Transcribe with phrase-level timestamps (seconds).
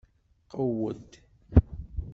[0.51, 1.09] Qewwed!